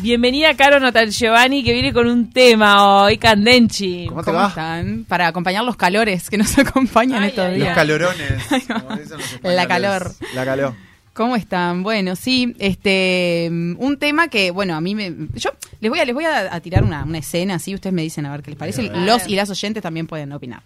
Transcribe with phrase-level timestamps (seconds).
[0.00, 4.06] Bienvenida Caro Notal Giovanni que viene con un tema hoy, Candenchi.
[4.08, 4.48] ¿Cómo te ¿Cómo va?
[4.48, 5.04] están?
[5.08, 7.74] Para acompañar los calores que nos acompañan Ay, estos ay, Los días.
[7.74, 8.42] calorones.
[8.48, 9.56] como dicen los españoles.
[9.56, 10.12] La calor.
[10.34, 10.74] La calor.
[11.16, 11.82] ¿Cómo están?
[11.82, 15.48] Bueno, sí, este, un tema que, bueno, a mí me, yo
[15.80, 18.26] les voy a, les voy a, a tirar una, una escena, así ustedes me dicen
[18.26, 18.82] a ver qué les parece.
[18.82, 20.62] Los y las oyentes también pueden opinar.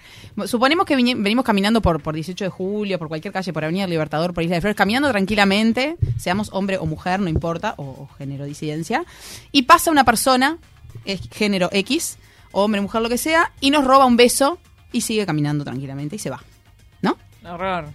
[0.46, 4.34] Suponemos que venimos caminando por, por 18 de julio, por cualquier calle, por Avenida Libertador,
[4.34, 8.44] por Isla de Flores, caminando tranquilamente, seamos hombre o mujer, no importa, o, o género
[8.44, 9.04] disidencia,
[9.52, 10.58] y pasa una persona,
[11.04, 12.18] es género X,
[12.50, 14.58] hombre, mujer, lo que sea, y nos roba un beso
[14.90, 16.42] y sigue caminando tranquilamente y se va.
[17.02, 17.16] ¿No?
[17.44, 17.90] Horror.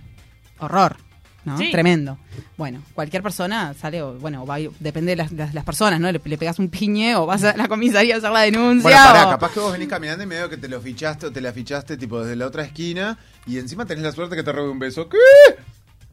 [0.60, 0.96] horror,
[1.45, 1.58] ¿no?
[1.58, 1.70] Sí.
[1.72, 2.17] Tremendo.
[2.58, 6.12] Bueno, cualquier persona sale, o, bueno, o va, depende de las, las- las personas, ¿no?
[6.12, 8.81] Le, le pegas un piñe o vas a la comisaría a hacer la denuncia.
[8.84, 11.31] Bueno, pará, o- capaz que vos venís caminando y medio que te lo fichaste o
[11.31, 14.52] te la fichaste tipo desde la otra esquina y encima tenés la suerte que te
[14.52, 15.08] robe un beso.
[15.08, 15.18] ¿Qué?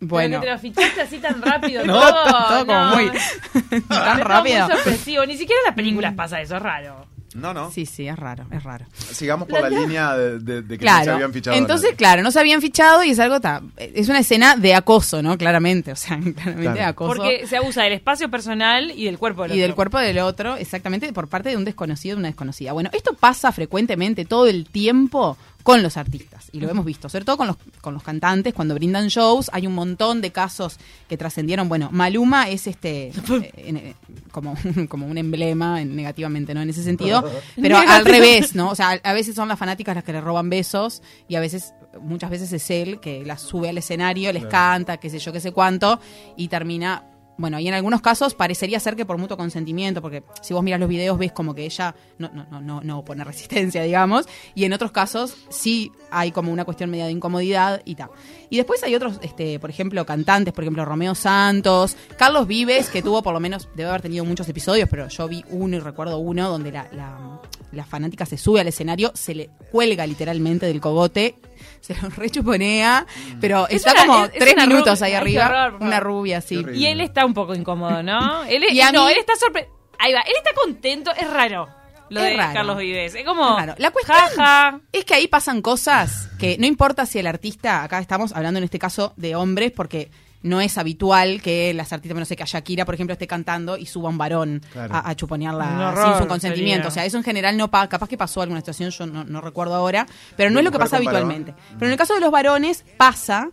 [0.04, 1.84] Bueno, Pero que te lo fichaste así tan rápido.
[1.86, 3.10] No, todo, todo como muy-
[3.88, 4.66] tan rápido.
[4.66, 5.24] Muy sorpresivo.
[5.26, 7.06] Ni siquiera en las películas pasa eso, es raro.
[7.34, 7.70] No, no.
[7.70, 8.84] Sí, sí, es raro, es raro.
[9.12, 11.56] Sigamos por la línea de, de- de que no se habían fichado.
[11.56, 11.96] Entonces, nadie.
[11.96, 15.36] claro, no se habían fichado y es algo ta- es una escena de acoso, ¿no?
[15.38, 17.14] Claramente, o sea, claramente de acoso.
[17.14, 19.76] Porque se abusa del espacio personal y del cuerpo del y del otro.
[19.76, 22.72] cuerpo del otro, exactamente, por parte de un desconocido, de una desconocida.
[22.72, 27.24] Bueno, esto pasa frecuentemente todo el tiempo con los artistas, y lo hemos visto, sobre
[27.24, 31.16] todo con los, con los cantantes, cuando brindan shows, hay un montón de casos que
[31.16, 31.68] trascendieron.
[31.68, 33.94] Bueno, Maluma es este eh, en-
[34.32, 34.54] como,
[34.88, 36.62] como un emblema, en- negativamente, ¿no?
[36.62, 37.24] En ese sentido,
[37.60, 38.70] pero al revés, ¿no?
[38.70, 41.74] O sea, a veces son las fanáticas las que le roban besos, y a veces,
[42.00, 45.40] muchas veces es él que las sube al escenario, les canta, qué sé yo, qué
[45.40, 46.00] sé cuánto,
[46.36, 47.04] y termina
[47.38, 50.80] bueno, y en algunos casos parecería ser que por mutuo consentimiento, porque si vos miras
[50.80, 54.72] los videos ves como que ella no, no, no, no, pone resistencia, digamos, y en
[54.72, 58.10] otros casos sí hay como una cuestión media de incomodidad y tal.
[58.50, 63.02] Y después hay otros, este, por ejemplo, cantantes, por ejemplo, Romeo Santos, Carlos Vives, que
[63.02, 66.18] tuvo por lo menos, debe haber tenido muchos episodios, pero yo vi uno y recuerdo
[66.18, 67.40] uno donde la,
[67.72, 71.36] la fanática se sube al escenario, se le cuelga literalmente del cogote,
[71.80, 73.06] se lo rechuponea,
[73.40, 76.56] pero Es está una- como es- es tres minutos ahí arriba, horror, una rubia, sí.
[76.56, 76.78] Qué horrible.
[76.80, 78.44] Y él está un poco incómodo, ¿no?
[78.48, 79.74] Él, es- Y a no, mí- él está sorprendido.
[79.98, 81.68] Ahí va, él está contento, es raro.
[82.10, 82.52] Lo Es de raro.
[82.52, 83.14] Carlos Vives.
[83.14, 83.56] Es como.
[83.56, 83.74] Claro.
[83.78, 84.80] La cuestión Jaja.
[84.92, 88.64] es que ahí pasan cosas que no importa si el artista, acá estamos hablando en
[88.64, 90.10] este caso de hombres, porque
[90.42, 93.86] no es habitual que las artistas, no sé, que Shakira, por ejemplo, esté cantando y
[93.86, 94.94] suba un varón Claro.
[94.94, 96.82] a, a chuponearla horror sin su consentimiento.
[96.84, 96.88] sería.
[96.88, 97.88] O sea, eso en general no pasa.
[97.88, 100.70] Capaz que pasó alguna situación, yo no, no recuerdo ahora, pero no ¿De es lo
[100.72, 101.08] que pasa varón?
[101.08, 101.54] habitualmente.
[101.74, 103.48] Pero en el caso de los varones pasa.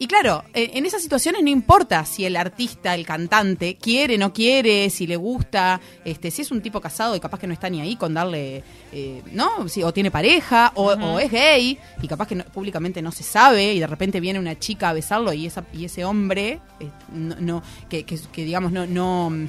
[0.00, 4.32] Y claro, en en esas situaciones no importa si el artista, el cantante, quiere, no
[4.32, 7.68] quiere, si le gusta, este, si es un tipo casado y capaz que no está
[7.68, 9.68] ni ahí con darle, eh, ¿no?
[9.68, 13.24] Si, o tiene pareja, o, o es gay, y capaz que no- públicamente no se
[13.24, 16.90] sabe, y de repente viene una chica a besarlo y, esa, y ese hombre, eh,
[17.12, 18.86] no, no- que, que- que digamos, no...
[18.86, 19.48] no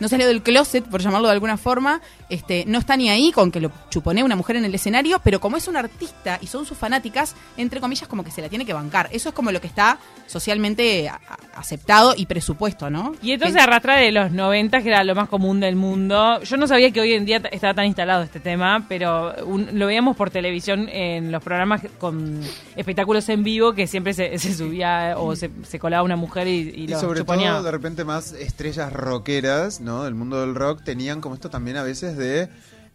[0.00, 3.50] no salió del closet, por llamarlo de alguna forma, este, no está ni ahí con
[3.50, 6.66] que lo chuponee una mujer en el escenario, pero como es un artista y son
[6.66, 9.08] sus fanáticas, entre comillas, como que se la tiene que bancar.
[9.12, 11.10] Eso es como lo que está socialmente
[11.54, 13.14] aceptado y presupuesto, ¿no?
[13.22, 16.40] Y esto Que- se arrastra de los 90, que era lo más común del mundo.
[16.42, 19.86] Yo no sabía que hoy en día estaba tan instalado este tema, pero un- lo
[19.86, 22.40] veíamos por televisión en los programas con
[22.76, 26.50] espectáculos en vivo que siempre se, se subía o se, se colaba una mujer y,
[26.74, 30.04] y, Y lo sobre todo, de repente, más estrellas rockeras, ¿no?
[30.04, 32.50] Del mundo del rock, tenían como esto también a veces de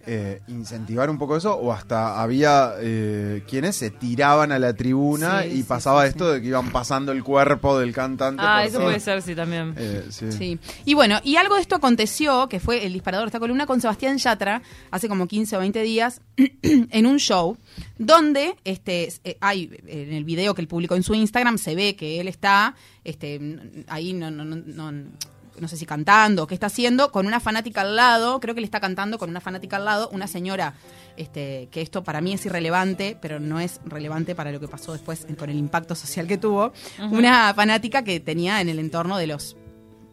[0.07, 5.43] eh, incentivar un poco eso, o hasta había eh, quienes se tiraban a la tribuna
[5.43, 8.41] Sí, y sí, pasaba sí, esto de que iban pasando el cuerpo del cantante.
[8.43, 9.75] Ah, eso puede ser, sí, también.
[9.77, 10.31] Eh, sí.
[10.31, 10.59] Sí.
[10.85, 13.79] Y bueno, y algo de esto aconteció, que fue el disparador de esta columna con
[13.79, 16.21] Sebastián Yatra, hace como 15 o 20 días,
[16.63, 17.57] en un show,
[17.99, 22.19] donde este hay, en el video que él publicó en su Instagram, se ve que
[22.19, 23.39] él está este,
[23.87, 25.11] ahí, no, no, no, no,
[25.59, 28.61] no sé si cantando o qué está haciendo, con una fanática al lado, creo que
[28.61, 30.73] le está cantando con una fanática al lado, una señora,
[31.17, 34.93] este, que esto para mí es irrelevante, pero no es relevante para lo que pasó
[34.93, 36.73] después con el impacto social que tuvo,
[37.11, 39.55] una fanática que tenía en el entorno de los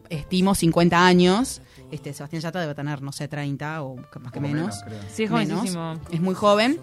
[0.09, 1.61] estimo 50 años.
[1.91, 4.75] Este, Sebastián Yatra debe tener, no sé, 30 o más que menos.
[5.11, 5.47] Sí, es Menos.
[5.47, 5.99] jovencísimo.
[6.11, 6.79] Es muy joven.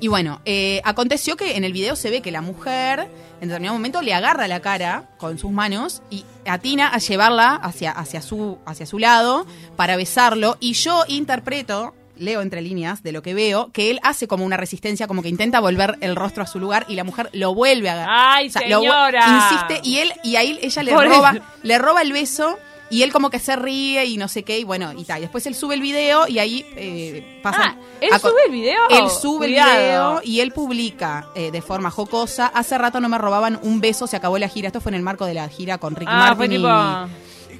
[0.00, 3.08] Y bueno, eh, aconteció que en el video se ve que la mujer
[3.40, 7.90] en determinado momento le agarra la cara con sus manos y atina a llevarla hacia,
[7.90, 9.46] hacia, su, hacia su lado
[9.76, 10.56] para besarlo.
[10.60, 14.56] Y yo interpreto, leo entre líneas de lo que veo, que él hace como una
[14.56, 17.88] resistencia, como que intenta volver el rostro a su lugar y la mujer lo vuelve
[17.88, 18.14] a agarrar.
[18.36, 19.24] ¡Ay, vu- señora!
[19.26, 21.42] insiste y él y ahí ella le Por roba, eso.
[21.62, 22.58] le roba el beso
[22.94, 25.20] y él como que se ríe y no sé qué y bueno y tal.
[25.20, 27.58] Después él sube el video y ahí eh, pasa.
[27.62, 28.80] Ah, ¿él a sube el video?
[28.90, 29.70] Él sube Cuidado.
[29.72, 32.46] el video y él publica eh, de forma jocosa.
[32.46, 34.68] Hace rato no me robaban un beso, se acabó la gira.
[34.68, 36.36] Esto fue en el marco de la gira con Ricky Ah, Martin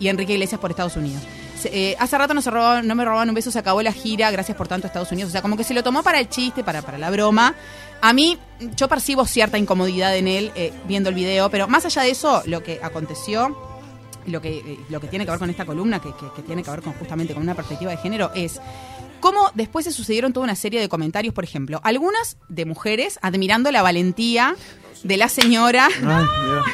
[0.00, 1.22] y- Enrique Iglesias por Estados Unidos.
[1.66, 4.30] eh, hace rato no, se robó- no me robaban un beso, se acabó la gira,
[4.30, 5.30] gracias por tanto Estados Unidos.
[5.30, 7.54] O sea, como que se lo tomó para el chiste, para, para la broma.
[8.02, 8.36] A mí,
[8.76, 12.42] yo percibo cierta incomodidad en él eh, viendo el video, pero más allá de eso,
[12.44, 13.56] lo que aconteció,
[14.26, 16.62] lo que, eh, lo que tiene que ver con esta columna, que, que- que tiene
[16.62, 18.60] que ver con justamente con una perspectiva de género, es
[19.20, 23.70] cómo después se sucedieron toda una serie de comentarios, por ejemplo, algunas de mujeres admirando
[23.72, 24.54] la valentía
[25.02, 26.66] de la señora Ay, Dios.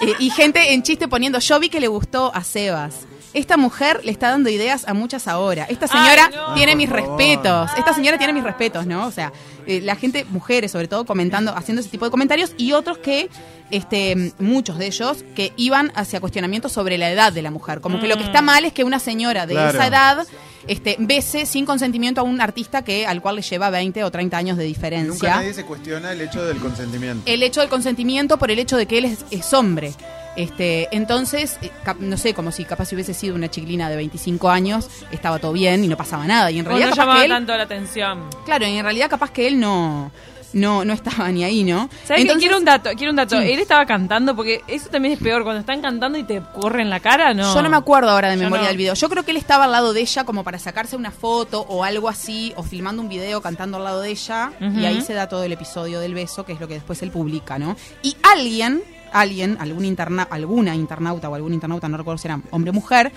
[0.00, 3.06] eh, y gente en chiste poniendo, yo vi que le gustó a Sebas.
[3.34, 5.64] Esta mujer le está dando ideas a muchas ahora.
[5.68, 6.54] Esta señora Ay, no.
[6.54, 7.70] tiene mis respetos.
[7.76, 9.06] Esta señora tiene mis respetos, ¿no?
[9.06, 9.32] O sea,
[9.66, 13.28] eh, la gente, mujeres sobre todo, comentando, haciendo ese tipo de comentarios y otros que,
[13.70, 17.80] este, muchos de ellos, que iban hacia cuestionamientos sobre la edad de la mujer.
[17.80, 19.70] Como que lo que está mal es que una señora de Claro.
[19.78, 20.26] esa edad
[20.66, 24.36] este, bese sin consentimiento a un artista que al cual le lleva 20 o 30
[24.36, 27.22] años de diferencia Nunca nadie se cuestiona el hecho del consentimiento.
[27.30, 29.92] el hecho del consentimiento por el hecho de que él es, es hombre.
[30.36, 31.70] Este, entonces, eh,
[32.00, 35.52] no sé, como si capaz si hubiese sido una chiquilina de 25 años, estaba todo
[35.52, 36.50] bien y no pasaba nada.
[36.50, 38.30] Y en O realidad, no capaz llamaba que él, tanto la atención.
[38.44, 40.10] claro, y en realidad capaz que él no,
[40.54, 41.88] no, no estaba ni ahí, ¿no?
[42.04, 42.22] ¿Sabes?
[42.22, 43.40] Entonces- Quiero un dato, quiero un dato.
[43.40, 43.52] Sí.
[43.52, 46.90] Él estaba cantando, porque eso también es peor, cuando están cantando y te corre en
[46.90, 47.52] la cara, ¿no?
[47.54, 48.68] Yo no me acuerdo ahora de memoria no.
[48.68, 48.94] del video.
[48.94, 51.84] Yo creo que él estaba al lado de ella como para sacarse una foto o
[51.84, 55.28] algo así, o filmando un video cantando al lado de ella, y ahí se da
[55.28, 57.76] todo el episodio del beso, que es lo que después él publica, ¿no?
[58.02, 62.70] Y alguien, alguien, algún interna alguna internauta o algún internauta, no recuerdo si era hombre
[62.70, 63.12] o mujer,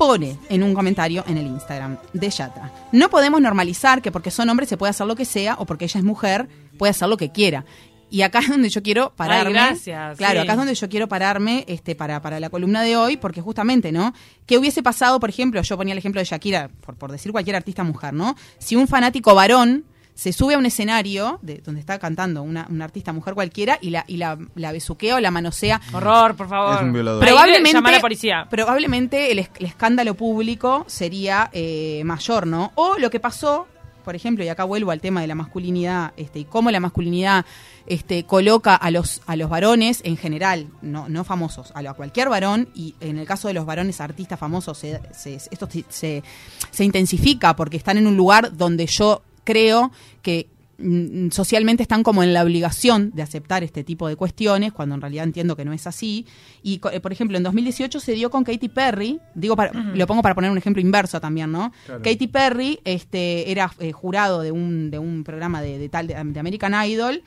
[0.00, 2.72] pone en un comentario en el Instagram de Yatra.
[2.90, 5.84] No podemos normalizar que porque son hombres se puede hacer lo que sea o porque
[5.84, 6.48] ella es mujer
[6.78, 7.66] puede hacer lo que quiera.
[8.08, 9.52] Y acá es donde yo quiero pararme.
[9.52, 10.44] gracias, Claro, sí.
[10.44, 13.92] acá es donde yo quiero pararme este, para, para la columna de hoy, porque justamente,
[13.92, 14.14] ¿no?
[14.46, 17.56] ¿Qué hubiese pasado, por ejemplo, yo ponía el ejemplo de Shakira, por, por decir cualquier
[17.56, 18.36] artista mujer, ¿no?
[18.58, 19.84] Si un fanático varón
[20.20, 23.88] se sube a un escenario de, donde está cantando una, una artista mujer cualquiera y
[23.88, 26.74] la, y la, la besuquea o la manosea, Horror, por favor.
[26.76, 27.24] Es un violador.
[27.24, 28.46] Probablemente, a la policía.
[28.50, 32.70] probablemente el, es- el escándalo público sería eh, mayor, ¿no?
[32.74, 33.66] O lo que pasó,
[34.04, 37.46] por ejemplo, y acá vuelvo al tema de la masculinidad, este, y cómo la masculinidad
[37.86, 41.94] este, coloca a los, a los varones en general, no, no famosos, a, lo- a
[41.94, 45.86] cualquier varón, y en el caso de los varones artistas famosos, se- se- esto se,
[45.88, 46.22] se-
[46.70, 49.90] se intensifica porque están en un lugar donde yo creo
[50.22, 50.48] que
[50.78, 55.00] mm, socialmente están como en la obligación de aceptar este tipo de cuestiones, cuando en
[55.02, 56.24] realidad entiendo que no es así.
[56.62, 60.22] Y, eh, por ejemplo, en 2018 se dio con Katy Perry, digo, para- lo pongo
[60.22, 61.72] para poner un ejemplo inverso también, ¿no?
[61.86, 62.02] Claro.
[62.02, 66.14] Katy Perry este, era eh, jurado de un, de un programa de, de tal de,
[66.14, 67.22] de American Idol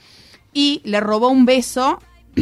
[0.51, 1.99] y le robó un beso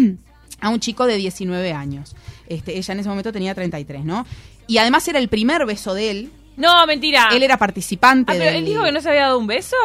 [0.61, 2.15] a un chico de 19 años.
[2.47, 4.25] Este, ella en ese momento tenía 33, ¿no?
[4.67, 6.31] Y además era el primer beso de él.
[6.57, 7.29] No, mentira.
[7.31, 9.75] Él era participante Ah, pero del- él dijo que no se había dado un beso.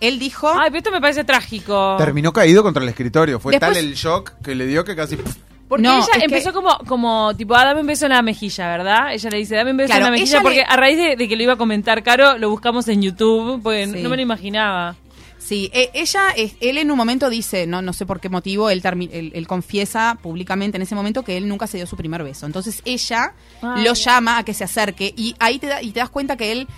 [0.00, 0.48] Él dijo...
[0.50, 1.96] Ay, pero esto me parece trágico.
[1.98, 3.38] Terminó caído contra el escritorio.
[3.40, 5.16] Fue Después- tal el shock que le dio que casi.
[5.68, 8.68] Porque No, ella que- empezó como, como, tipo, ah, dame un beso en la mejilla,
[8.68, 9.12] ¿verdad?
[9.14, 11.16] Ella le dice, dame un beso Claro, en la mejilla, porque le- a raíz de,
[11.16, 14.02] de que lo iba a comentar Caro, lo buscamos en YouTube, porque Sí.
[14.02, 14.96] no me lo imaginaba.
[15.50, 16.28] Sí, eh, ella,
[16.60, 20.16] él en un momento dice, no, no sé por qué motivo, él, él, él confiesa
[20.22, 22.46] públicamente en ese momento que él nunca se dio su primer beso.
[22.46, 23.82] Entonces ella Ay.
[23.82, 26.52] lo llama a que se acerque y ahí te, da- y te das cuenta que
[26.52, 26.68] él,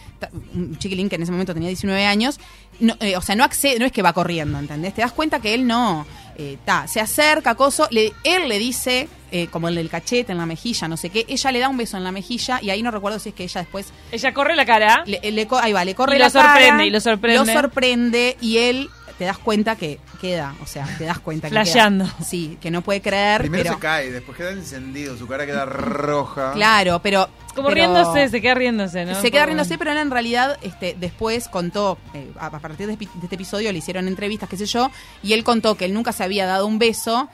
[0.54, 2.40] un chiquilín que en ese momento tenía 19 años,
[2.80, 4.94] no, eh, o sea, no accede, no es que va corriendo, ¿entendés?
[4.94, 6.06] Te das cuenta que él no,
[6.38, 10.38] eh, ta, se acerca, acoso, le, él le dice, eh, como el del cachete en
[10.38, 12.82] la mejilla, no sé qué, ella le da un beso en la mejilla y ahí
[12.82, 15.02] no recuerdo si es que ella después Ella corre la cara.
[15.06, 17.38] le, le co- ahí va, le corre Y la lo sorprende, cara, y lo sorprende.
[17.52, 21.52] Lo sorprende y él te das cuenta que queda, o sea, te das cuenta que
[21.52, 22.04] Flasheando.
[22.04, 22.24] queda.
[22.24, 25.64] Sí, que no puede creer, Primero pero se cae, después queda encendido, su cara queda
[25.64, 26.52] roja.
[26.52, 29.20] claro, pero Como pero- riéndose, se queda riéndose, ¿no?
[29.20, 33.08] Se queda riéndose, pero él en realidad este, después contó, eh, a partir de, de
[33.22, 34.90] este episodio le hicieron entrevistas, qué sé yo,
[35.22, 37.28] y él contó que él nunca se había dado un beso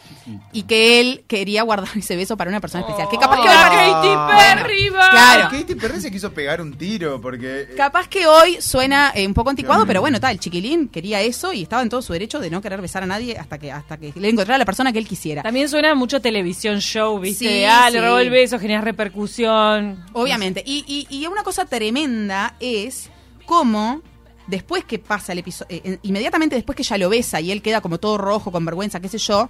[0.52, 3.08] y que él quería guardar ese beso para una persona especial.
[3.10, 5.10] Que capaz que hoy ¡La parece- Katy Bueno, Perry va!
[5.10, 5.48] claro.
[5.58, 7.62] Katy Perry se quiso pegar un tiro porque.
[7.62, 11.20] eh, Capaz que hoy suena eh, un poco anticuado, pero bueno, tal, el chiquilín quería
[11.20, 13.70] eso y estaba en todo su derecho de no querer besar a nadie hasta que
[13.72, 15.42] hasta que le encontrara la persona que él quisiera.
[15.42, 17.48] También suena mucho televisión show, ¿viste?
[17.48, 20.04] Sí, ah, le robó el beso, genera repercusión.
[20.12, 20.62] Obviamente.
[20.66, 23.10] Y, y- y una cosa tremenda es
[23.46, 24.02] cómo
[24.46, 27.98] después que pasa el episodio, inmediatamente después que ella lo besa y él queda como
[27.98, 29.48] todo rojo, con vergüenza, qué sé yo,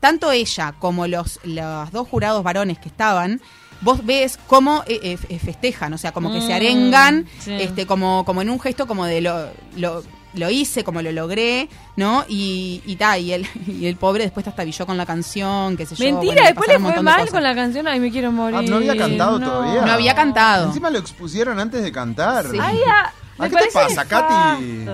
[0.00, 3.40] tanto ella como los, los dos jurados varones que estaban,
[3.82, 7.52] vos ves cómo eh, eh, festejan, o sea, como que se Mm, arengan, sí.
[7.52, 10.02] este, como, como en un gesto como de lo, lo,
[10.34, 12.24] lo hice, como lo logré, ¿no?
[12.28, 15.86] Y, y ta, y el, y el pobre después hasta trabilló con la canción, qué
[15.86, 16.04] sé yo.
[16.04, 17.88] Mentira, bueno, después le fue mal con la canción.
[17.88, 18.56] Ay, me quiero morir.
[18.58, 19.46] Ah, ¿no había cantado No.
[19.50, 19.82] todavía?
[19.82, 20.66] No había cantado.
[20.66, 22.46] Encima lo expusieron antes de cantar.
[22.50, 22.58] Sí.
[22.60, 24.86] Ay, ah, ¿A qué te pasa, Katy?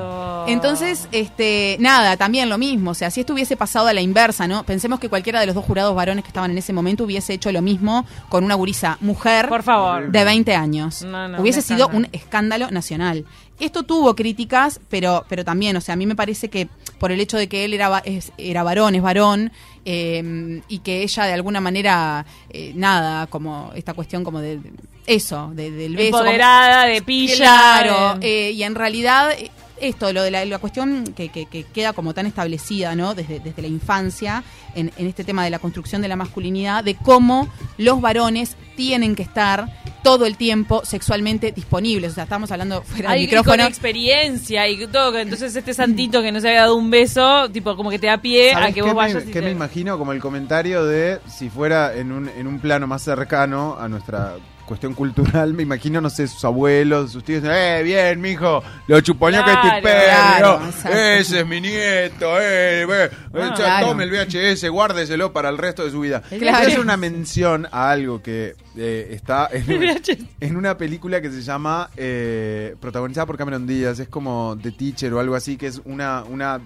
[0.47, 2.91] Entonces, este, nada, también lo mismo.
[2.91, 4.64] O sea, si esto hubiese pasado a la inversa, ¿no?
[4.64, 7.50] Pensemos que cualquiera de los dos jurados varones que estaban en ese momento hubiese hecho
[7.53, 10.11] lo mismo con una gurisa mujer Por favor.
[10.11, 11.03] de 20 años.
[11.03, 12.07] No, no, hubiese sido escándalo.
[12.07, 13.25] un escándalo nacional.
[13.61, 16.69] Esto tuvo críticas, pero, pero también, o sea, a mí me parece que
[16.99, 19.53] por el hecho de que él era, es- era varón, es varón,
[19.85, 24.61] eh, y que ella de alguna manera, eh, nada, como esta cuestión como de-
[25.07, 26.11] eso, de- del beso.
[26.13, 27.35] como- Empoderada, de pilla.
[27.37, 31.47] Claro, de- eh, y en realidad eh, esto, lo de la, la cuestión que, que-
[31.47, 33.15] que queda como tan establecida, ¿no?
[33.15, 34.45] Desde, desde la infancia,
[34.75, 39.15] en, en este tema de la construcción de la masculinidad, de cómo los varones tienen
[39.15, 39.69] que estar
[40.03, 42.13] todo el tiempo sexualmente disponibles.
[42.13, 43.57] O sea, estamos hablando fuera del micrófono.
[43.63, 45.19] con experiencia y todo.
[45.19, 48.19] Entonces este santito que no se había dado un beso, tipo como que te da
[48.19, 49.99] pie a ¿Sabes que qué, vos vayas me, y qué te- me imagino?
[49.99, 54.35] Como el comentario de si fuera en un, en un plano más cercano a nuestra
[54.66, 59.38] cuestión cultural, me imagino, no sé, sus abuelos, sus tíos, eh, bien, mijo, lo chuponó
[59.44, 60.99] que Claro, te perro, claro, exacto.
[60.99, 63.11] ese es mi nieto, eh, ve, eh,
[63.54, 63.88] claro.
[63.88, 66.23] tome el VHS, guárdeselo para el resto de su vida.
[66.52, 69.99] Hacer una mención a algo que eh, está en,
[70.40, 75.12] en una película que se llama eh, protagonizada por Cameron Díaz, es como The Teacher
[75.14, 76.61] o algo así, que es una, una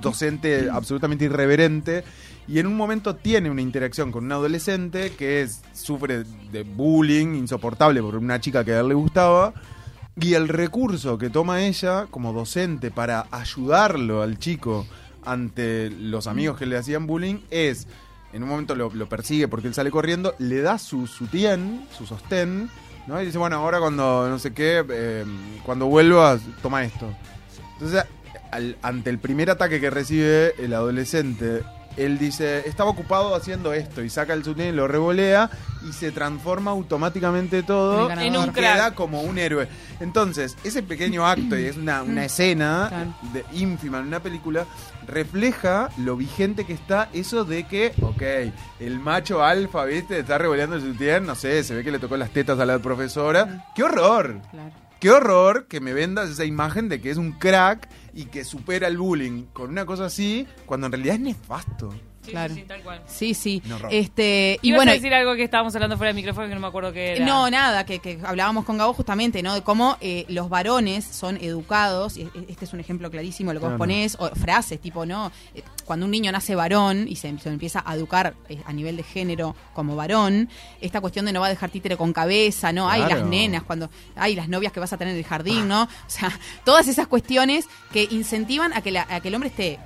[0.00, 2.04] docente absolutamente irreverente
[2.48, 7.34] y en un momento tiene una interacción con un adolescente que es, sufre de bullying
[7.34, 9.52] insoportable por una chica que a él le gustaba
[10.18, 14.86] y el recurso que toma ella como docente para ayudarlo al chico
[15.24, 17.86] ante los amigos que le hacían bullying es,
[18.32, 22.70] en un momento lo, persigue porque él sale corriendo, le da su sutien, su sostén,
[23.06, 23.20] ¿no?
[23.20, 25.24] Y dice, bueno, ahora cuando no sé qué, eh,
[25.64, 27.12] cuando vuelvas, toma esto.
[27.74, 28.04] Entonces,
[28.82, 31.62] ante el primer ataque que recibe el adolescente,
[31.96, 35.50] él dice, estaba ocupado haciendo esto, y saca el sutien y lo revolea,
[35.88, 38.94] y se transforma automáticamente todo En un queda crack.
[38.94, 39.68] como un héroe.
[40.00, 43.14] Entonces, ese pequeño acto, y es una, una escena Claro.
[43.32, 44.66] de, ínfima en una película,
[45.06, 48.22] refleja lo vigente que está eso de que, ok,
[48.80, 50.18] el macho alfa, ¿viste?
[50.18, 52.78] Está revoleando el sutién, no sé, se ve que le tocó las tetas a la
[52.78, 53.66] profesora.
[53.74, 54.40] ¡Qué horror!
[54.50, 54.72] Claro.
[55.06, 58.88] Qué horror que me vendas esa imagen de que es un crack y que supera
[58.88, 61.94] el bullying con una cosa así, cuando en realidad es nefasto.
[62.26, 62.54] Sí, Claro.
[62.54, 63.02] sí, sí, tal cual.
[63.06, 63.62] Sí, sí.
[63.90, 66.66] Este, y bueno, a decir algo que estábamos hablando fuera del micrófono que no me
[66.66, 67.24] acuerdo qué era.
[67.24, 69.54] No, nada, que, que hablábamos con Gabo justamente, ¿no?
[69.54, 73.60] De cómo eh, los varones son educados, y e- este es un ejemplo clarísimo, lo
[73.60, 75.30] que vos ponés, o frases tipo, ¿no?
[75.54, 78.96] Eh, Cuando un niño nace varón y se, se empieza a educar eh, a nivel
[78.96, 80.48] de género como varón,
[80.80, 82.88] esta cuestión de no va a dejar títere con cabeza, ¿no?
[82.90, 83.20] Hay Claro.
[83.20, 85.84] las nenas, cuando hay las novias que vas a tener en el jardín, ¿no?
[85.84, 86.32] O sea,
[86.64, 89.78] todas esas cuestiones que incentivan a que, la- a que el hombre esté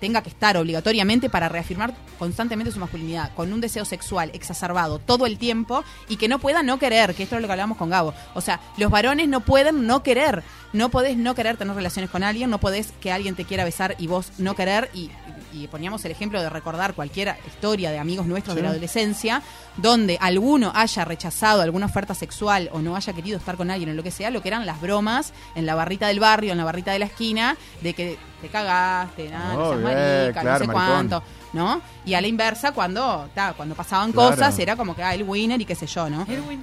[0.00, 5.26] tenga que estar obligatoriamente para reafirmar constantemente su masculinidad, con un deseo sexual exacerbado todo
[5.26, 7.90] el tiempo y que no pueda no querer, que esto es lo que hablamos con
[7.90, 8.14] Gabo.
[8.34, 12.22] O sea, los varones no pueden no querer, no podés no querer tener relaciones con
[12.22, 15.10] alguien, no podés que alguien te quiera besar y vos no querer y,
[15.56, 18.56] y poníamos el ejemplo de recordar cualquier historia de amigos nuestros Sí.
[18.56, 19.42] de la adolescencia,
[19.76, 23.94] donde alguno haya rechazado alguna oferta sexual o no haya querido estar con alguien o
[23.94, 26.64] lo que sea, lo que eran las bromas en la barrita del barrio, en la
[26.64, 30.50] barrita de la esquina, de que te cagaste, nada, no seas Obvio, eh, marica, claro,
[30.50, 30.94] no sé maricón.
[31.08, 31.22] cuánto,
[31.54, 31.80] ¿no?
[32.04, 34.30] Y a la inversa, cuando, ta, cuando pasaban Claro.
[34.30, 36.22] cosas, era como que, ah, el winner y qué sé yo, ¿no?
[36.28, 36.62] Erwin.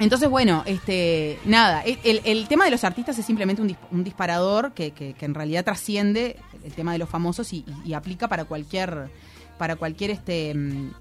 [0.00, 3.76] Entonces, bueno, este, nada, el, el- el tema de los artistas es simplemente un, dis-
[3.90, 7.90] un disparador que, que- que en realidad trasciende el tema de los famosos y, y-
[7.90, 9.10] y aplica para cualquier,
[9.58, 10.92] para cualquier este mm,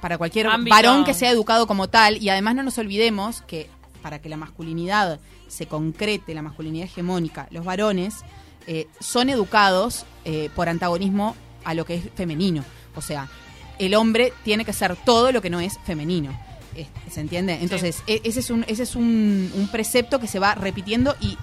[0.00, 0.74] para cualquier Ámbito.
[0.76, 2.22] varón que sea educado como tal.
[2.22, 3.68] Y además no nos olvidemos que
[4.02, 8.16] para que la masculinidad se concrete, la masculinidad hegemónica, los varones
[8.66, 11.34] eh, son educados eh, por antagonismo
[11.64, 12.62] a lo que es femenino.
[12.94, 13.28] O sea,
[13.78, 16.38] el hombre tiene que ser todo lo que no es femenino.
[16.76, 17.58] Es- ¿Se entiende?
[17.60, 21.36] Entonces, e- ese es un, ese es un, un precepto que se va repitiendo y,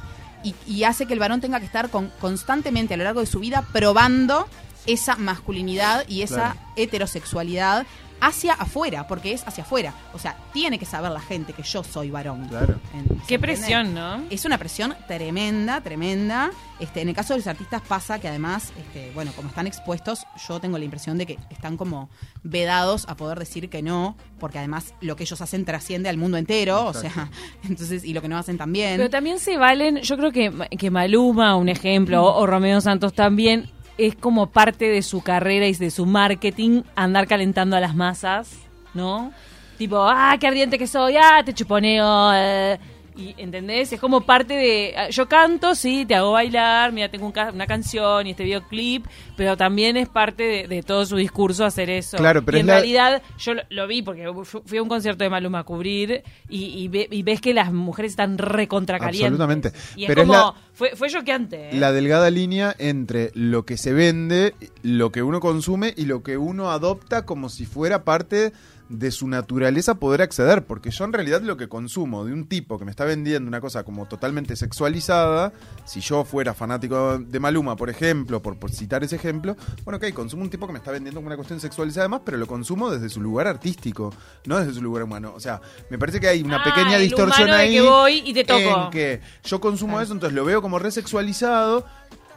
[0.44, 3.26] y- y hace que el varón tenga que estar con- constantemente a lo largo de
[3.26, 4.48] su vida probando
[4.86, 6.60] esa masculinidad y esa Claro.
[6.76, 7.86] heterosexualidad
[8.26, 9.94] hacia afuera, porque es hacia afuera.
[10.14, 12.48] O sea, tiene que saber la gente que yo soy varón.
[12.48, 12.80] Claro.
[12.94, 14.24] En- ¿se Qué presión, ¿no?
[14.30, 16.52] Es una presión tremenda, tremenda.
[16.80, 20.26] Este, en el caso de los artistas pasa que además, este, bueno, como están expuestos,
[20.48, 22.10] yo tengo la impresión de que están como
[22.44, 26.38] vedados a poder decir que no, porque además lo que ellos hacen trasciende al mundo
[26.38, 27.30] entero, o sea,
[27.68, 28.98] entonces, y lo que no hacen también.
[28.98, 33.14] Pero también se valen, yo creo que, que Maluma, un ejemplo, o, o Romeo Santos
[33.14, 37.96] también, es como parte de su carrera y de su marketing andar calentando a las
[37.96, 38.58] masas,
[38.94, 39.32] ¿no?
[39.78, 42.32] Tipo, ah, qué ardiente que soy, ah, te chuponeo.
[42.34, 42.80] eh.
[43.16, 43.94] Y, ¿entendés?
[43.94, 44.94] Es como parte de...
[44.98, 48.44] ah, Yo canto, sí, te hago bailar, mira, tengo un ca- una canción y este
[48.44, 49.06] videoclip,
[49.38, 52.18] pero también es parte de, de todo su discurso hacer eso.
[52.18, 54.82] Claro, pero y es en la- realidad yo lo, lo vi porque fu- fui a
[54.84, 58.38] un concierto de Maluma a cubrir y, y ve- y ves que las mujeres están
[58.38, 59.40] recontra calientes.
[59.40, 59.72] Absolutamente.
[59.96, 60.40] Y es Pero es como...
[60.40, 61.70] la- fue, fue choqueante.
[61.70, 61.74] ¿eh?
[61.80, 66.38] La delgada línea entre lo que se vende, lo que uno consume y lo que
[66.38, 68.54] uno adopta como si fuera parte
[68.90, 72.78] de su naturaleza poder acceder, porque yo en realidad lo que consumo de un tipo
[72.78, 75.54] que me está vendiendo una cosa como totalmente sexualizada,
[75.86, 80.14] si yo fuera fanático de Maluma, por ejemplo, por, por citar ese ejemplo, bueno, ok,
[80.14, 83.10] consumo un tipo que me está vendiendo una cuestión sexualizada además, pero lo consumo desde
[83.10, 84.14] su lugar artístico,
[84.46, 85.34] no desde su lugar humano.
[85.36, 88.34] O sea, me parece que hay una Ah, pequeña distorsión de ahí que voy y
[88.34, 88.86] te toco.
[88.86, 91.86] en que yo consumo eso, entonces lo veo como resexualizado.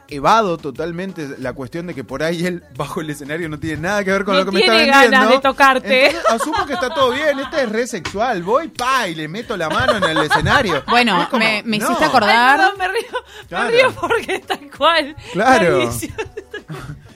[0.09, 4.03] Evado totalmente la cuestión de que por ahí él bajo el escenario no tiene nada
[4.03, 5.17] que ver con No lo que me está tiene vendiendo.
[5.17, 6.05] ganas de tocarte.
[6.07, 8.43] Entonces, asumo que está todo bien, este es re sexual.
[8.43, 10.83] Voy, pa, y le meto la mano en el escenario.
[10.87, 11.85] Bueno, Es como, me, me no.
[11.85, 12.57] hiciste Ay, acordar.
[12.59, 13.65] perdón, me río, Claro.
[13.65, 15.15] me río porque es tal cual.
[15.33, 15.89] Claro.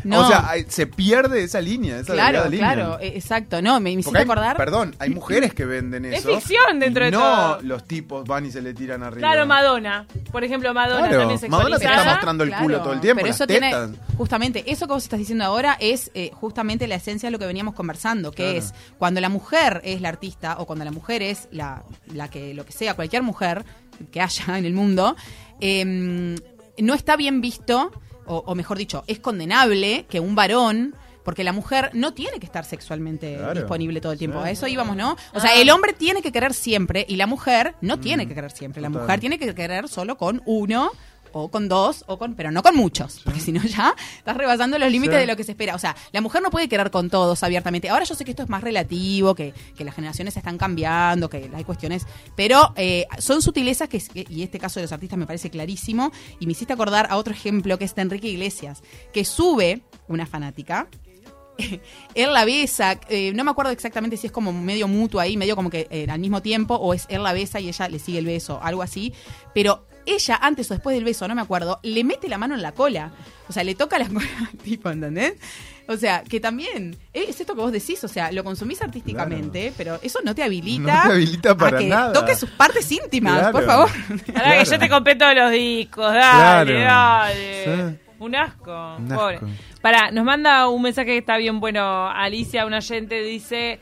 [0.03, 2.74] No, O sea, hay- se pierde esa línea, esa claro, línea.
[2.74, 3.62] claro, eh, exacto.
[3.62, 4.58] No, me, me hiciste hay- acordar.
[4.58, 6.36] Perdón, hay mujeres que venden Es eso.
[6.36, 7.62] ficción dentro de no todo.
[7.62, 9.20] los tipos van y se le tiran arriba.
[9.27, 10.08] Claro, Madonna.
[10.31, 13.17] Por ejemplo, Madonna Claro, también Madonna te está mostrando el Claro, culo todo el tiempo,
[13.22, 13.89] Pero las eso tetas.
[13.91, 17.39] tiene, justamente, eso que vos estás diciendo ahora es eh, justamente la esencia de lo
[17.39, 18.58] que veníamos conversando, que Claro.
[18.58, 22.53] es cuando la mujer es la artista o cuando la mujer es la, la que,
[22.53, 23.63] lo que sea, cualquier mujer
[24.12, 25.15] que haya en el mundo,
[25.60, 26.36] eh,
[26.77, 27.91] no está bien visto,
[28.25, 32.47] o, o mejor dicho, es condenable que un varón porque la mujer no tiene que
[32.47, 33.53] estar sexualmente Claro.
[33.53, 34.41] disponible todo el tiempo.
[34.41, 34.47] Sí.
[34.47, 35.15] A eso íbamos, ¿no?
[35.33, 35.61] O sea, Ah.
[35.61, 38.81] el hombre tiene que querer siempre y la mujer no tiene que querer siempre.
[38.81, 39.01] La Total.
[39.03, 40.89] mujer tiene que querer solo con uno
[41.33, 44.77] o con dos, o con, pero no con muchos, porque si no ya estás rebasando
[44.79, 45.21] los límites Sí.
[45.21, 45.75] de lo que se espera.
[45.75, 47.89] O sea, la mujer no puede querer con todos abiertamente.
[47.89, 51.50] Ahora yo sé que esto es más relativo, que, que las generaciones están cambiando, que
[51.53, 55.50] hay cuestiones, pero eh, son sutilezas que, y este caso de los artistas me parece
[55.50, 58.81] clarísimo, y me hiciste acordar a otro ejemplo que es de Enrique Iglesias,
[59.13, 60.88] que sube una fanática,
[62.15, 65.55] él la besa, eh, no me acuerdo exactamente si es como medio mutuo ahí, medio
[65.55, 68.19] como que eh, al mismo tiempo, o es él la besa y ella le sigue
[68.19, 69.13] el beso, algo así,
[69.53, 72.62] pero ella antes o después del beso, no me acuerdo, le mete la mano en
[72.62, 73.12] la cola,
[73.48, 75.36] o sea, le toca la cola al tipo, ¿entendés?
[75.88, 80.00] O sea, que también es esto que vos decís, o sea, lo consumís artísticamente, pero
[80.01, 82.13] eso no te habilita, No te habilita para a que nada.
[82.13, 83.51] toques sus partes íntimas, Claro.
[83.51, 83.89] por favor.
[84.36, 87.25] Ahora que yo te compré todos los discos, dale, Claro.
[87.25, 87.65] dale.
[87.96, 87.98] Sí.
[88.20, 89.35] Un asco, Un pobre.
[89.37, 89.48] asco.
[89.81, 92.07] Para, nos manda un mensaje que está bien bueno.
[92.07, 93.79] Alicia, una oyente, dice: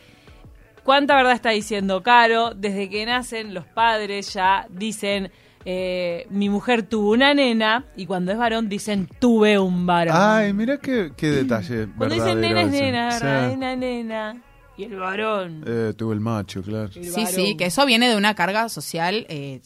[0.84, 2.54] ¿Cuánta verdad está diciendo Caro?
[2.56, 5.32] Desde que nacen, los padres ya dicen.
[5.66, 10.16] Eh, mi mujer tuvo una nena y cuando es varón dicen tuve un varón.
[10.18, 11.88] Ay, mira qué, qué detalle.
[11.98, 14.42] cuando dicen nena es nena, nena, nena.
[14.78, 15.64] Y el varón.
[15.68, 16.90] Eh, tuvo el macho, claro.
[16.96, 17.28] el Sí, varón.
[17.28, 19.60] sí, que eso viene de una carga social, eh,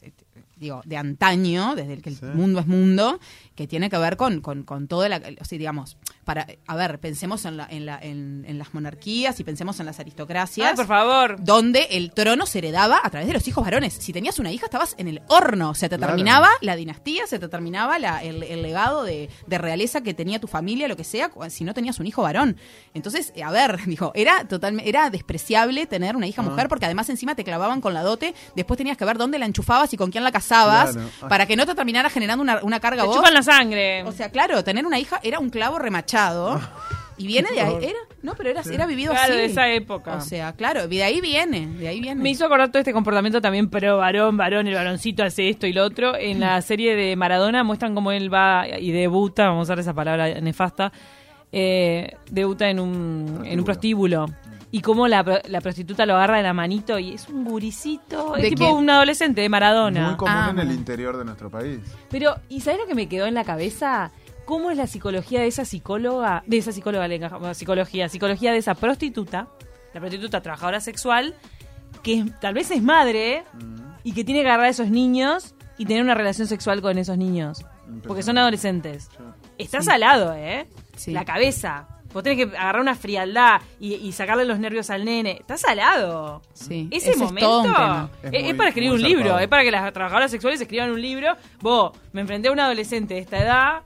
[0.56, 2.26] digo, de antaño, desde el que el Sí.
[2.34, 3.20] mundo es mundo,
[3.54, 7.00] que tiene que ver con, con, con todo, la, o sea, digamos, para, a ver,
[7.00, 10.70] pensemos en, la, en, la, en, en las monarquías y pensemos en las aristocracias.
[10.72, 11.36] Ay, por favor.
[11.44, 13.94] donde el trono se heredaba a través de los hijos varones.
[13.94, 15.70] Si tenías una hija, estabas en el horno.
[15.72, 16.14] O sea, te Claro.
[16.14, 20.40] terminaba la dinastía, se te terminaba la- el, el legado de, de realeza que tenía
[20.40, 22.58] tu familia, lo que sea, si no tenías un hijo varón.
[22.94, 26.46] Entonces, eh, a ver, dijo, era totalmente, era despreciable tener una hija Ah.
[26.46, 29.46] mujer, porque además encima te clavaban con la dote, después tenías que ver dónde la
[29.46, 31.10] enchufabas y con quién la casabas, Claro.
[31.30, 33.18] Para que no te terminara generando una, una carga Te vos.
[33.18, 34.04] chupan la sangre.
[34.04, 36.13] O sea, claro, tener una hija era un clavo remachado.
[37.16, 39.42] Y viene de ahí, era, no, pero era, era vivido Claro, así.
[39.42, 40.16] de esa época.
[40.16, 42.22] O sea, claro, de ahí viene, de ahí viene.
[42.22, 45.74] Me hizo acordar todo este comportamiento también, pero varón, varón, el varoncito hace esto y
[45.74, 46.16] lo otro.
[46.18, 49.94] En la serie de Maradona muestran cómo él va y debuta, vamos a usar esa
[49.94, 50.92] palabra nefasta,
[51.52, 54.26] eh, debuta en un, en un prostíbulo.
[54.72, 58.42] Y cómo la, la prostituta lo agarra de la manito y es un guricito, es
[58.42, 58.72] ¿De tipo qué?
[58.74, 60.08] un adolescente de Maradona.
[60.08, 60.80] Muy común Ah, en el bueno.
[60.80, 61.78] interior de nuestro país.
[62.10, 64.10] Pero, ¿y sabes lo que me quedó en la cabeza?
[64.46, 68.76] ¿Cómo es la psicología de esa psicóloga, de esa psicóloga, bueno, psicología, psicología de esa
[68.76, 69.48] prostituta,
[69.94, 71.36] la prostituta trabajadora sexual,
[72.02, 73.44] que es- tal vez es madre
[74.04, 77.18] y que tiene que agarrar a esos niños y tener una relación sexual con esos
[77.18, 77.66] niños,
[78.06, 79.10] porque son adolescentes.
[79.58, 80.68] Estás al lado, ¿eh?
[80.96, 81.12] Sí.
[81.12, 81.88] La cabeza.
[82.14, 85.38] Vos tenés que agarrar una frialdad y, y sacarle los nervios al nene.
[85.40, 86.44] Estás al lado.
[86.54, 87.64] Sí, Ese, ese es momento
[88.32, 91.36] es, para escribir un libro, es para que las trabajadoras sexuales escriban un libro.
[91.62, 93.82] Vos, me enfrenté a un adolescente de esta edad,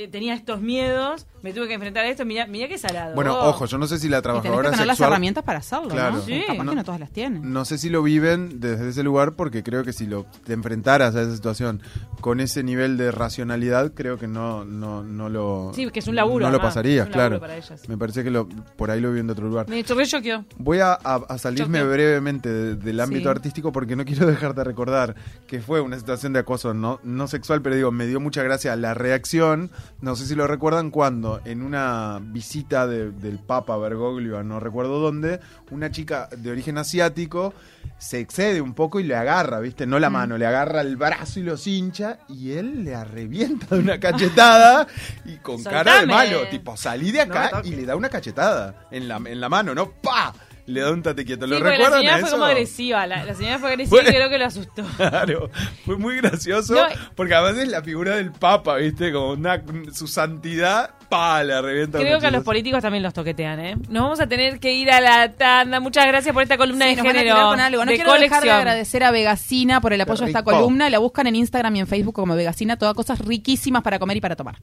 [0.00, 3.14] eh, tenía estos miedos, me tuve que enfrentar a esto, mira, mira qué salado.
[3.14, 3.48] Bueno, Oh.
[3.50, 5.88] ojo, yo no sé si la Y tenés que trabajadora tener las herramientas para hacerlo,
[5.88, 6.16] Claro.
[6.16, 6.22] ¿no?
[6.22, 6.42] Sí.
[6.46, 7.52] Capaz No- que no todas las tienen.
[7.52, 11.14] No sé si lo viven desde ese lugar porque creo que si lo te enfrentaras
[11.16, 11.82] a esa situación
[12.20, 16.16] con ese nivel de racionalidad, creo que no no no lo Sí, que es un
[16.16, 17.40] laburo, no lo pasarías, claro.
[17.40, 17.88] para ellas.
[17.88, 19.68] Me parece que lo, por ahí lo viven de otro lugar.
[19.68, 20.44] Me chorré choqueó.
[20.58, 23.28] Voy a, a- a salirme brevemente de- del ámbito Sí.
[23.28, 25.14] artístico porque no quiero dejar de recordar
[25.46, 28.74] que fue una situación de acoso no, no sexual, pero digo, me dio mucha gracia
[28.76, 29.70] la reacción.
[30.00, 34.58] No sé si lo recuerdan cuando en una visita de- del Papa Bergoglio a no
[34.58, 35.40] recuerdo dónde,
[35.70, 37.54] una chica de origen asiático
[37.98, 39.86] se excede un poco y le agarra, ¿viste?
[39.86, 43.80] No la mano, le agarra el brazo y los hincha y él le arrevienta de
[43.82, 44.86] una cachetada
[45.24, 49.06] y con cara de malo, tipo, salí de acá y le da una cachetada en
[49.08, 49.90] la, en la mano, ¿no?
[49.92, 50.32] ¡Pa!
[50.66, 51.46] Le da un tate quieto.
[51.46, 52.26] ¿Lo Sí, porque la recuerdan señora eso?
[52.26, 53.06] fue como agresiva.
[53.06, 54.84] La, la señora fue agresiva Fue- y creo que lo asustó.
[54.96, 55.50] Claro,
[55.84, 56.82] fue muy gracioso No,
[57.16, 59.12] porque además es la figura del Papa, ¿viste?
[59.12, 63.60] Como una, su santidad, pa, le revienta Creo que a los políticos también los toquetean,
[63.60, 63.76] ¿eh?
[63.88, 65.80] Nos vamos a tener que ir a la tanda.
[65.80, 67.34] Muchas gracias por esta columna Sí, de género.
[67.48, 67.84] con algo.
[67.84, 70.88] No de quiero dejar de agradecer a Vegacina por el apoyo a esta columna.
[70.90, 72.76] La buscan en Instagram y en Facebook como Vegacina.
[72.76, 74.56] Todas cosas riquísimas para comer y para tomar.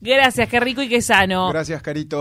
[0.00, 1.48] Gracias, qué rico y qué sano.
[1.50, 2.12] Gracias, Carito.